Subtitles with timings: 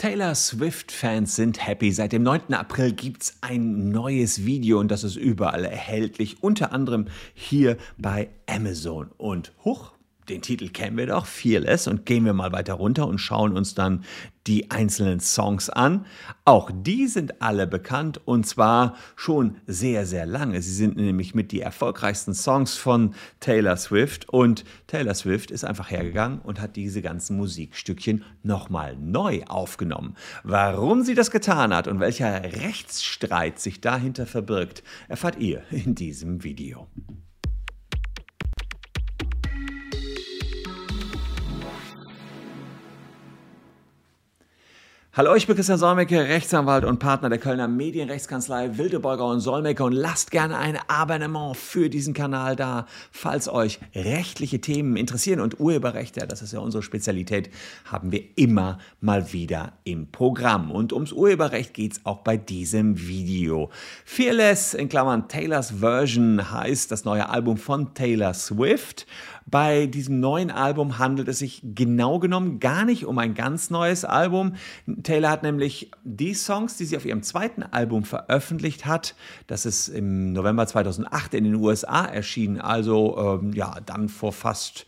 [0.00, 1.92] Taylor Swift-Fans sind happy.
[1.92, 2.54] Seit dem 9.
[2.54, 8.30] April gibt es ein neues Video und das ist überall erhältlich, unter anderem hier bei
[8.46, 9.10] Amazon.
[9.18, 9.92] Und huch,
[10.30, 13.74] den Titel kennen wir doch, Fearless, und gehen wir mal weiter runter und schauen uns
[13.74, 14.04] dann
[14.46, 16.06] die einzelnen Songs an.
[16.44, 20.62] Auch die sind alle bekannt und zwar schon sehr, sehr lange.
[20.62, 25.90] Sie sind nämlich mit die erfolgreichsten Songs von Taylor Swift und Taylor Swift ist einfach
[25.90, 30.16] hergegangen und hat diese ganzen Musikstückchen nochmal neu aufgenommen.
[30.42, 36.42] Warum sie das getan hat und welcher Rechtsstreit sich dahinter verbirgt, erfahrt ihr in diesem
[36.42, 36.88] Video.
[45.12, 49.92] Hallo, ich bin Christian Solmecke, Rechtsanwalt und Partner der Kölner Medienrechtskanzlei Wildeborger und Solmecke und
[49.92, 56.28] lasst gerne ein Abonnement für diesen Kanal da, falls euch rechtliche Themen interessieren und Urheberrechte,
[56.28, 57.50] das ist ja unsere Spezialität,
[57.86, 60.70] haben wir immer mal wieder im Programm.
[60.70, 63.68] Und ums Urheberrecht geht es auch bei diesem Video.
[64.04, 69.08] Fearless in Klammern Taylors Version heißt das neue Album von Taylor Swift.
[69.46, 74.04] Bei diesem neuen Album handelt es sich genau genommen gar nicht um ein ganz neues
[74.04, 74.54] Album.
[75.02, 79.14] Taylor hat nämlich die Songs, die sie auf ihrem zweiten Album veröffentlicht hat,
[79.46, 84.86] das ist im November 2008 in den USA erschienen, also ähm, ja, dann vor fast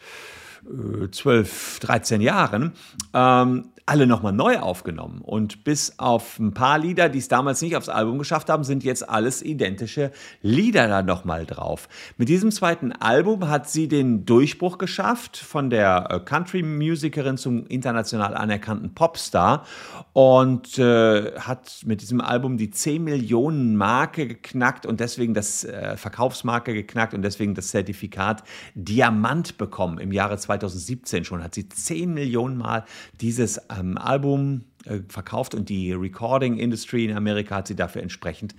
[0.64, 2.72] äh, 12, 13 Jahren,
[3.14, 5.20] ähm, alle nochmal neu aufgenommen.
[5.22, 8.84] Und bis auf ein paar Lieder, die es damals nicht aufs Album geschafft haben, sind
[8.84, 11.88] jetzt alles identische Lieder da nochmal drauf.
[12.16, 18.34] Mit diesem zweiten Album hat sie den Durchbruch geschafft von der äh, Country-Musikerin zum international
[18.34, 19.66] anerkannten Popstar
[20.12, 25.96] und äh, hat mit diesem Album die 10 Millionen Marke geknackt und deswegen das äh,
[25.96, 28.44] Verkaufsmarke geknackt und deswegen das Zertifikat
[28.74, 29.98] Diamant bekommen.
[29.98, 32.84] Im Jahre 2017 schon hat sie 10 Millionen Mal
[33.20, 38.54] dieses ähm, Album äh, verkauft und die Recording Industry in Amerika hat sie dafür entsprechend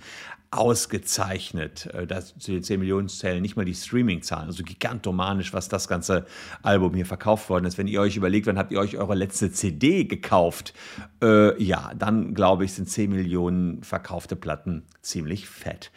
[0.50, 1.86] ausgezeichnet.
[1.92, 5.88] Äh, das, zu den 10 Millionen zählen nicht mal die Streaming-Zahlen, also gigantomanisch, was das
[5.88, 6.26] ganze
[6.62, 7.76] Album hier verkauft worden ist.
[7.76, 10.74] Wenn ihr euch überlegt, wann habt ihr euch eure letzte CD gekauft?
[11.22, 15.90] Äh, ja, dann glaube ich, sind 10 Millionen verkaufte Platten ziemlich fett.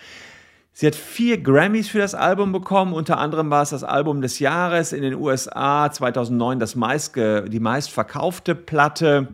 [0.79, 2.93] Sie hat vier Grammys für das Album bekommen.
[2.93, 7.59] Unter anderem war es das Album des Jahres in den USA 2009 das meistge die
[7.59, 9.27] meistverkaufte Platte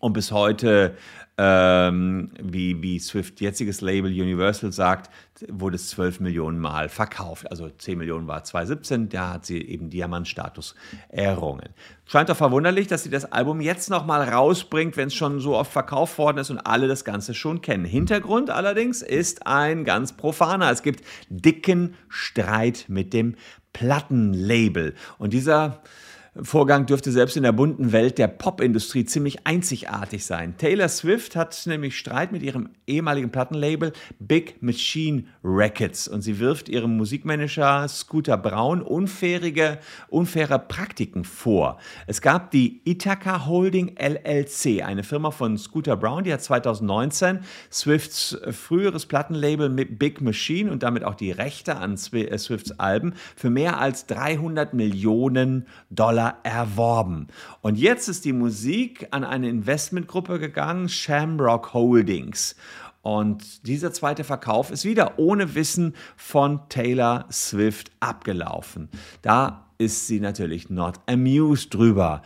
[0.00, 0.96] und bis heute
[1.42, 5.10] ähm, wie, wie Swift jetziges Label Universal sagt,
[5.48, 7.50] wurde es 12 Millionen Mal verkauft.
[7.50, 10.74] Also 10 Millionen war 2017, da hat sie eben Diamantstatus
[11.08, 11.70] errungen.
[12.04, 15.72] Scheint doch verwunderlich, dass sie das Album jetzt nochmal rausbringt, wenn es schon so oft
[15.72, 17.86] verkauft worden ist und alle das Ganze schon kennen.
[17.86, 20.70] Hintergrund allerdings ist ein ganz profaner.
[20.70, 23.36] Es gibt dicken Streit mit dem
[23.72, 24.94] Plattenlabel.
[25.16, 25.80] Und dieser
[26.36, 30.56] Vorgang dürfte selbst in der bunten Welt der Popindustrie ziemlich einzigartig sein.
[30.56, 36.68] Taylor Swift hat nämlich Streit mit ihrem ehemaligen Plattenlabel Big Machine Records und sie wirft
[36.68, 41.78] ihrem Musikmanager Scooter Braun unfairige, unfaire Praktiken vor.
[42.06, 47.40] Es gab die Ithaca Holding LLC, eine Firma von Scooter Braun, die hat 2019
[47.72, 53.14] Swifts früheres Plattenlabel mit Big Machine und damit auch die Rechte an äh, Swifts Alben
[53.34, 57.28] für mehr als 300 Millionen Dollar Dollar erworben.
[57.62, 62.56] Und jetzt ist die Musik an eine Investmentgruppe gegangen, Shamrock Holdings.
[63.02, 68.90] Und dieser zweite Verkauf ist wieder ohne Wissen von Taylor Swift abgelaufen.
[69.22, 72.20] Da ist sie natürlich not amused drüber.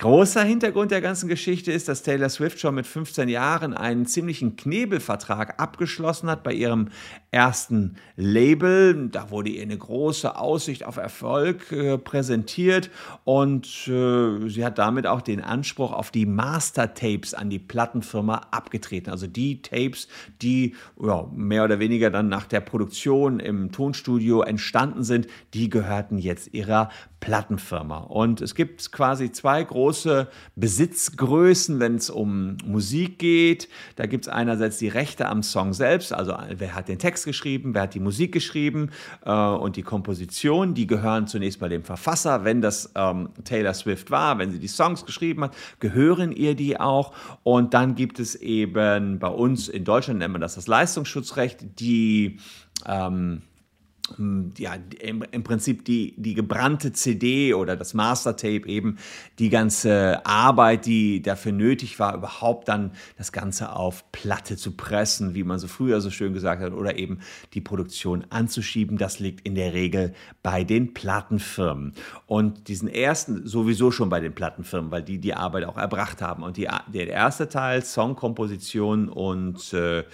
[0.00, 4.54] Großer Hintergrund der ganzen Geschichte ist, dass Taylor Swift schon mit 15 Jahren einen ziemlichen
[4.54, 6.90] Knebelvertrag abgeschlossen hat bei ihrem
[7.32, 9.08] ersten Label.
[9.08, 12.90] Da wurde ihr eine große Aussicht auf Erfolg äh, präsentiert
[13.24, 19.10] und äh, sie hat damit auch den Anspruch auf die Master-Tapes an die Plattenfirma abgetreten.
[19.10, 20.06] Also die Tapes,
[20.40, 26.18] die ja, mehr oder weniger dann nach der Produktion im Tonstudio entstanden sind, die gehörten
[26.18, 26.88] jetzt ihrer
[27.20, 27.98] Plattenfirma.
[27.98, 33.68] Und es gibt quasi zwei große Besitzgrößen, wenn es um Musik geht.
[33.96, 37.74] Da gibt es einerseits die Rechte am Song selbst, also wer hat den Text geschrieben,
[37.74, 38.90] wer hat die Musik geschrieben
[39.24, 40.74] äh, und die Komposition.
[40.74, 42.44] Die gehören zunächst mal dem Verfasser.
[42.44, 46.78] Wenn das ähm, Taylor Swift war, wenn sie die Songs geschrieben hat, gehören ihr die
[46.78, 47.12] auch.
[47.42, 52.38] Und dann gibt es eben bei uns in Deutschland nennt man das das Leistungsschutzrecht, die
[52.86, 53.42] ähm, hm,
[54.56, 58.98] ja, im, im, Prinzip die, die gebrannte CD oder das Mastertape eben,
[59.38, 65.34] die ganze Arbeit, die dafür nötig war, überhaupt dann das Ganze auf Platte zu pressen,
[65.34, 67.18] wie man so früher so schön gesagt hat, oder eben
[67.54, 71.94] die Produktion anzuschieben, das liegt in der Regel bei den Plattenfirmen.
[72.26, 76.42] Und diesen ersten sowieso schon bei den Plattenfirmen, weil die die Arbeit auch erbracht haben.
[76.42, 80.04] Und die, der erste Teil, Songkomposition und äh,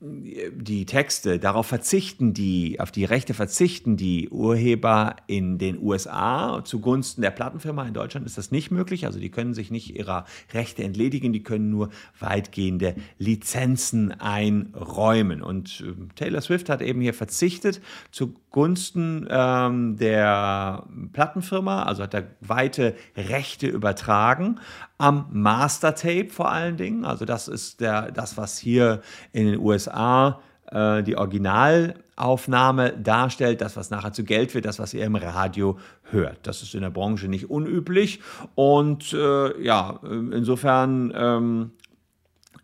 [0.00, 7.22] die Texte, darauf verzichten die, auf die Rechte verzichten die Urheber in den USA zugunsten
[7.22, 7.86] der Plattenfirma.
[7.86, 9.06] In Deutschland ist das nicht möglich.
[9.06, 11.88] Also die können sich nicht ihrer Rechte entledigen, die können nur
[12.18, 15.42] weitgehende Lizenzen einräumen.
[15.42, 17.80] Und äh, Taylor Swift hat eben hier verzichtet
[18.10, 24.60] zugunsten ähm, der Plattenfirma, also hat er weite Rechte übertragen
[24.98, 27.04] am Mastertape vor allen Dingen.
[27.04, 29.00] Also das ist der, das, was hier
[29.32, 34.94] in den USA äh, die Originalaufnahme darstellt, das, was nachher zu Geld wird, das, was
[34.94, 36.38] ihr im Radio hört.
[36.46, 38.20] Das ist in der Branche nicht unüblich.
[38.54, 41.70] Und äh, ja, insofern ähm,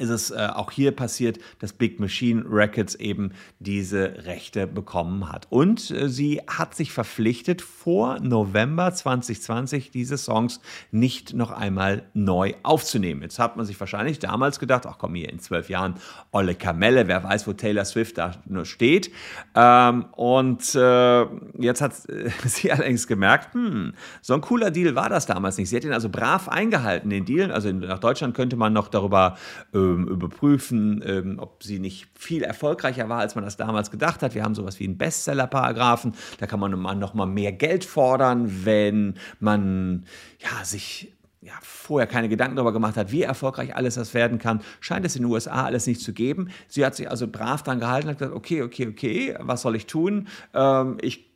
[0.00, 5.46] ist es äh, auch hier passiert, dass Big Machine Records eben diese Rechte bekommen hat.
[5.50, 10.60] Und äh, sie hat sich verpflichtet, vor November 2020 diese Songs
[10.90, 13.22] nicht noch einmal neu aufzunehmen.
[13.22, 15.94] Jetzt hat man sich wahrscheinlich damals gedacht, ach komm hier, in zwölf Jahren
[16.32, 19.10] Olle Kamelle, wer weiß, wo Taylor Swift da nur steht.
[19.54, 21.22] Ähm, und äh,
[21.58, 21.92] jetzt hat
[22.44, 23.92] sie allerdings gemerkt, hm,
[24.22, 25.68] so ein cooler Deal war das damals nicht.
[25.68, 27.52] Sie hat ihn also brav eingehalten, den Deal.
[27.52, 29.36] Also nach Deutschland könnte man noch darüber
[29.74, 34.34] äh, überprüfen, ähm, ob sie nicht viel erfolgreicher war, als man das damals gedacht hat.
[34.34, 36.14] Wir haben sowas wie einen Bestseller-Paragraphen.
[36.38, 40.04] Da kann man noch mal mehr Geld fordern, wenn man
[40.38, 44.60] ja, sich ja, vorher keine Gedanken darüber gemacht hat, wie erfolgreich alles das werden kann,
[44.80, 46.50] scheint es in den USA alles nicht zu geben.
[46.68, 49.86] Sie hat sich also brav daran gehalten und gesagt, okay, okay, okay, was soll ich
[49.86, 50.28] tun?
[50.52, 51.30] Ähm, ich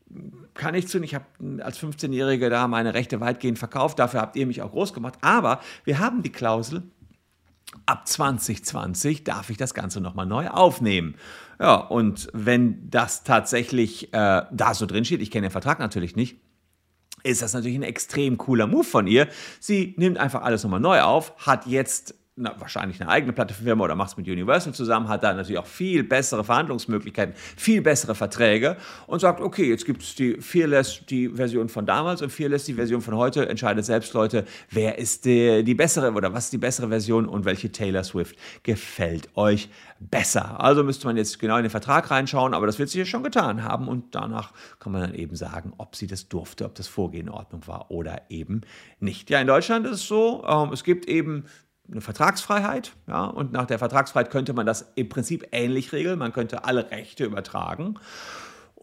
[0.52, 1.02] kann nichts tun.
[1.02, 1.24] Ich habe
[1.60, 3.98] als 15-Jährige da meine Rechte weitgehend verkauft.
[3.98, 5.14] Dafür habt ihr mich auch groß gemacht.
[5.20, 6.82] Aber wir haben die Klausel,
[7.86, 11.14] ab 2020 darf ich das Ganze nochmal neu aufnehmen.
[11.60, 16.16] Ja, und wenn das tatsächlich äh, da so drin steht, ich kenne den Vertrag natürlich
[16.16, 16.36] nicht,
[17.22, 19.28] ist das natürlich ein extrem cooler Move von ihr.
[19.60, 23.94] Sie nimmt einfach alles nochmal neu auf, hat jetzt na, wahrscheinlich eine eigene Plattefirma oder
[23.94, 28.76] macht es mit Universal zusammen, hat da natürlich auch viel bessere Verhandlungsmöglichkeiten, viel bessere Verträge
[29.06, 32.74] und sagt, okay, jetzt gibt es die Fearless, die Version von damals und Fearless, die
[32.74, 36.58] Version von heute, entscheidet selbst Leute, wer ist die, die bessere oder was ist die
[36.58, 39.68] bessere Version und welche Taylor Swift gefällt euch
[40.00, 40.60] besser.
[40.60, 43.22] Also müsste man jetzt genau in den Vertrag reinschauen, aber das wird sie ja schon
[43.22, 46.88] getan haben und danach kann man dann eben sagen, ob sie das durfte, ob das
[46.88, 48.62] Vorgehen in Ordnung war oder eben
[48.98, 49.30] nicht.
[49.30, 51.44] Ja, in Deutschland ist es so, ähm, es gibt eben
[51.90, 52.92] eine Vertragsfreiheit.
[53.06, 56.18] Ja, und nach der Vertragsfreiheit könnte man das im Prinzip ähnlich regeln.
[56.18, 57.98] Man könnte alle Rechte übertragen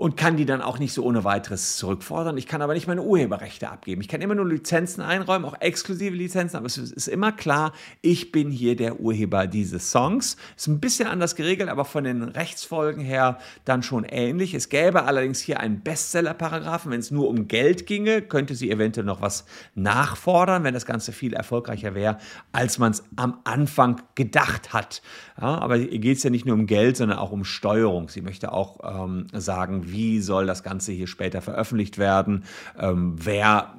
[0.01, 2.35] und kann die dann auch nicht so ohne weiteres zurückfordern.
[2.35, 4.01] Ich kann aber nicht meine Urheberrechte abgeben.
[4.01, 7.71] Ich kann immer nur Lizenzen einräumen, auch exklusive Lizenzen, aber es ist immer klar,
[8.01, 10.37] ich bin hier der Urheber dieses Songs.
[10.57, 14.55] Ist ein bisschen anders geregelt, aber von den Rechtsfolgen her dann schon ähnlich.
[14.55, 16.91] Es gäbe allerdings hier einen Bestseller-Paragraphen.
[16.91, 19.45] Wenn es nur um Geld ginge, könnte sie eventuell noch was
[19.75, 22.17] nachfordern, wenn das Ganze viel erfolgreicher wäre,
[22.53, 25.03] als man es am Anfang gedacht hat.
[25.39, 28.09] Ja, aber hier geht es ja nicht nur um Geld, sondern auch um Steuerung.
[28.09, 32.43] Sie möchte auch ähm, sagen, wie soll das Ganze hier später veröffentlicht werden,
[32.77, 33.75] ähm, wer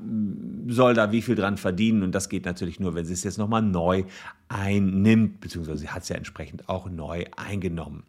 [0.68, 3.38] soll da wie viel dran verdienen und das geht natürlich nur, wenn sie es jetzt
[3.38, 4.04] nochmal neu
[4.48, 8.04] einnimmt, beziehungsweise sie hat es ja entsprechend auch neu eingenommen.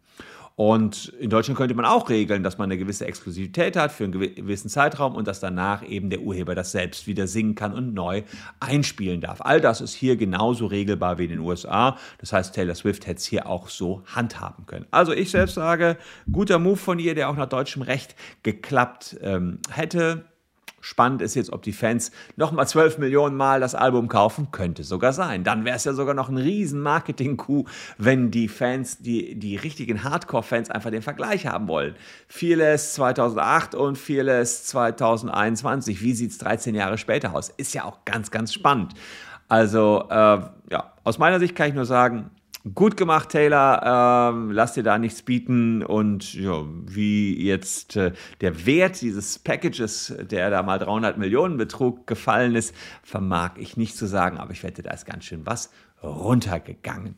[0.56, 4.12] Und in Deutschland könnte man auch regeln, dass man eine gewisse Exklusivität hat für einen
[4.12, 8.22] gewissen Zeitraum und dass danach eben der Urheber das selbst wieder singen kann und neu
[8.60, 9.40] einspielen darf.
[9.40, 11.98] All das ist hier genauso regelbar wie in den USA.
[12.18, 14.86] Das heißt, Taylor Swift hätte es hier auch so handhaben können.
[14.92, 15.96] Also ich selbst sage,
[16.30, 20.24] guter Move von ihr, der auch nach deutschem Recht geklappt ähm, hätte.
[20.84, 24.48] Spannend ist jetzt, ob die Fans nochmal 12 Millionen Mal das Album kaufen.
[24.52, 25.42] Könnte sogar sein.
[25.42, 30.04] Dann wäre es ja sogar noch ein riesen Marketing-Coup, wenn die Fans, die, die richtigen
[30.04, 31.96] Hardcore-Fans einfach den Vergleich haben wollen.
[32.28, 36.02] Fearless 2008 und Fearless 2021.
[36.02, 37.48] Wie sieht es 13 Jahre später aus?
[37.48, 38.92] Ist ja auch ganz, ganz spannend.
[39.48, 40.14] Also, äh,
[40.70, 42.30] ja, aus meiner Sicht kann ich nur sagen,
[42.72, 44.30] Gut gemacht, Taylor.
[44.32, 45.82] Ähm, lass dir da nichts bieten.
[45.82, 52.06] Und ja, wie jetzt äh, der Wert dieses Packages, der da mal 300 Millionen Betrug
[52.06, 54.38] gefallen ist, vermag ich nicht zu sagen.
[54.38, 55.70] Aber ich wette, da ist ganz schön was
[56.02, 57.16] runtergegangen.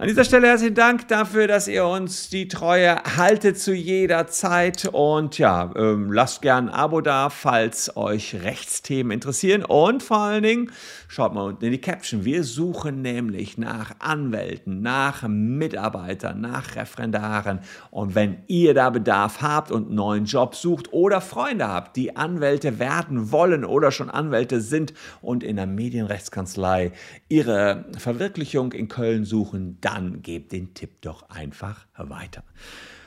[0.00, 4.88] An dieser Stelle herzlichen Dank dafür, dass ihr uns die Treue haltet zu jeder Zeit.
[4.90, 9.62] Und ja, ähm, lasst gern ein Abo da, falls euch Rechtsthemen interessieren.
[9.62, 10.72] Und vor allen Dingen
[11.06, 12.24] schaut mal unten in die Caption.
[12.24, 17.58] Wir suchen nämlich nach Anwälten, nach Mitarbeitern, nach Referendaren.
[17.90, 22.16] Und wenn ihr da Bedarf habt und einen neuen Job sucht oder Freunde habt, die
[22.16, 26.92] Anwälte werden wollen oder schon Anwälte sind und in der Medienrechtskanzlei
[27.28, 32.42] ihre Verwirklichung in Köln suchen, dann gebt den Tipp doch einfach weiter.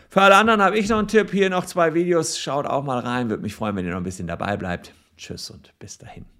[0.09, 1.31] Für alle anderen habe ich noch einen Tipp.
[1.31, 2.37] Hier noch zwei Videos.
[2.37, 3.29] Schaut auch mal rein.
[3.29, 4.93] Würde mich freuen, wenn ihr noch ein bisschen dabei bleibt.
[5.17, 6.32] Tschüss und bis dahin.